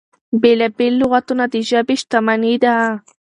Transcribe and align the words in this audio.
بېلا 0.41 0.67
بېل 0.77 0.93
لغتونه 1.01 1.43
د 1.53 1.55
ژبې 1.69 1.95
شتمني 2.01 2.53
ده. 2.63 2.75